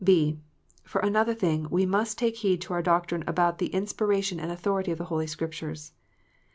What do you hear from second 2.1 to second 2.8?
take heed to